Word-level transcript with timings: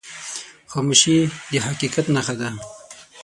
خاموشي، 0.71 1.17
د 1.51 1.53
حقیقت 1.65 2.05
نښه 2.15 2.35
ده. 2.39 2.49